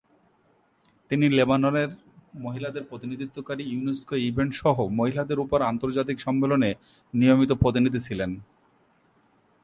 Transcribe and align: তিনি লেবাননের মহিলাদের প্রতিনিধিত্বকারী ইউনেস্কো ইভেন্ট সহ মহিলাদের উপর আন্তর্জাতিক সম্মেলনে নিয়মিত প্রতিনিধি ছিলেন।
তিনি 1.11 1.25
লেবাননের 1.29 1.89
মহিলাদের 2.35 2.83
প্রতিনিধিত্বকারী 2.83 3.63
ইউনেস্কো 3.63 4.15
ইভেন্ট 4.29 4.53
সহ 4.53 4.77
মহিলাদের 4.99 5.39
উপর 5.39 5.59
আন্তর্জাতিক 5.61 6.17
সম্মেলনে 6.21 6.69
নিয়মিত 7.13 7.51
প্রতিনিধি 7.53 7.99
ছিলেন। 7.99 8.31